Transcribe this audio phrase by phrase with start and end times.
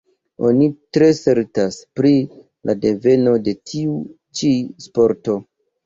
[0.47, 2.15] Oni ne tre certas pri
[2.71, 3.97] la deveno de tiu
[4.41, 4.55] ĉi
[4.91, 5.43] sporto.